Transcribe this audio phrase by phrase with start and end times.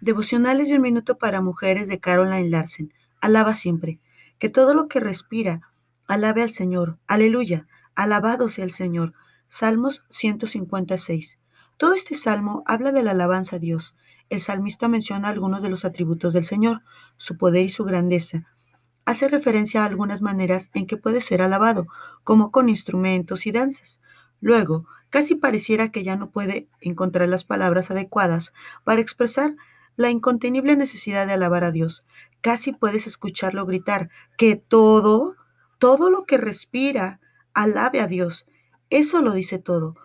[0.00, 2.92] Devocionales de un minuto para mujeres de Caroline Larsen.
[3.20, 3.98] Alaba siempre.
[4.38, 5.62] Que todo lo que respira,
[6.06, 6.98] alabe al Señor.
[7.08, 7.66] Aleluya.
[7.96, 9.12] Alabado sea el Señor.
[9.48, 11.38] Salmos 156.
[11.76, 13.96] Todo este salmo habla de la alabanza a Dios.
[14.28, 16.82] El salmista menciona algunos de los atributos del Señor,
[17.16, 18.46] su poder y su grandeza.
[19.04, 21.86] Hace referencia a algunas maneras en que puede ser alabado,
[22.24, 24.00] como con instrumentos y danzas.
[24.40, 28.52] Luego, casi pareciera que ya no puede encontrar las palabras adecuadas
[28.84, 29.56] para expresar
[29.96, 32.04] la incontenible necesidad de alabar a Dios.
[32.40, 35.36] Casi puedes escucharlo gritar que todo,
[35.78, 37.20] todo lo que respira,
[37.52, 38.46] alabe a Dios.
[38.88, 39.96] Eso lo dice todo.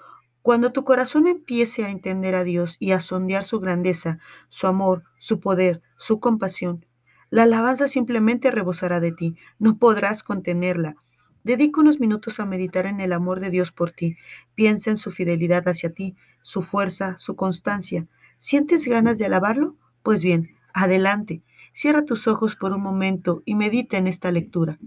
[0.42, 4.20] Cuando tu corazón empiece a entender a Dios y a sondear su grandeza,
[4.50, 6.86] su amor, su poder, su compasión,
[7.36, 10.96] la alabanza simplemente rebosará de ti, no podrás contenerla.
[11.44, 14.16] Dedica unos minutos a meditar en el amor de Dios por ti.
[14.56, 18.08] Piensa en su fidelidad hacia ti, su fuerza, su constancia.
[18.40, 19.76] ¿Sientes ganas de alabarlo?
[20.02, 21.42] Pues bien, adelante.
[21.74, 24.80] Cierra tus ojos por un momento y medita en esta lectura.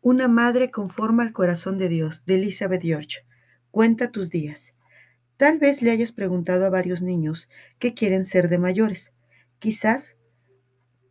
[0.00, 3.26] Una madre conforma al corazón de Dios, de Elizabeth George.
[3.72, 4.74] Cuenta tus días.
[5.42, 7.48] Tal vez le hayas preguntado a varios niños
[7.80, 9.10] qué quieren ser de mayores.
[9.58, 10.16] Quizás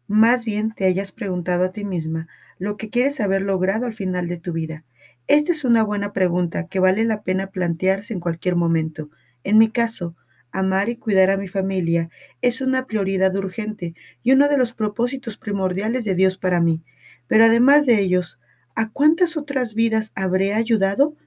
[0.07, 4.29] más bien te hayas preguntado a ti misma lo que quieres haber logrado al final
[4.29, 4.85] de tu vida.
[5.27, 9.09] Esta es una buena pregunta que vale la pena plantearse en cualquier momento.
[9.43, 10.15] En mi caso,
[10.53, 12.09] amar y cuidar a mi familia
[12.41, 16.81] es una prioridad urgente y uno de los propósitos primordiales de Dios para mí.
[17.27, 18.39] Pero además de ellos,
[18.75, 21.17] ¿a cuántas otras vidas habré ayudado?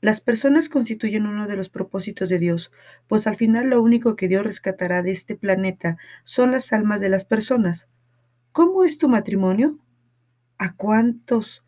[0.00, 2.72] Las personas constituyen uno de los propósitos de Dios,
[3.06, 7.10] pues al final lo único que Dios rescatará de este planeta son las almas de
[7.10, 7.88] las personas.
[8.52, 9.78] ¿Cómo es tu matrimonio?
[10.58, 11.62] ¿A cuántos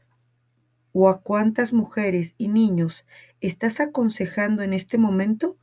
[0.93, 3.07] o a cuántas mujeres y niños
[3.41, 5.57] estás aconsejando en este momento,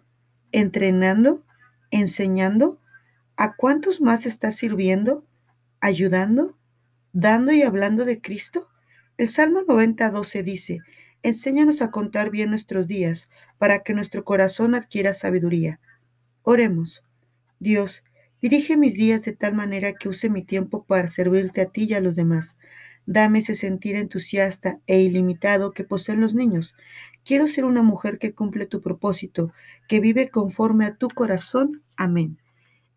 [0.52, 1.44] entrenando,
[1.92, 2.80] enseñando,
[3.36, 5.26] a cuántos más estás sirviendo,
[5.80, 6.58] ayudando,
[7.14, 8.70] dando y hablando de Cristo.
[9.18, 10.80] El Salmo 90, 12 dice,
[11.24, 15.80] enséñanos a contar bien nuestros días para que nuestro corazón adquiera sabiduría.
[16.44, 17.04] Oremos.
[17.60, 18.04] Dios,
[18.42, 21.94] dirige mis días de tal manera que use mi tiempo para servirte a ti y
[21.94, 22.58] a los demás.
[23.06, 26.76] Dame ese sentir entusiasta e ilimitado que poseen los niños.
[27.26, 29.52] Quiero ser una mujer que cumple tu propósito,
[29.88, 31.84] que vive conforme a tu corazón.
[31.98, 32.38] Amén.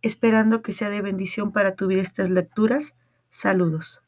[0.02, 2.94] Esperando que sea de bendición para tu vida estas lecturas.
[3.30, 4.02] Saludos.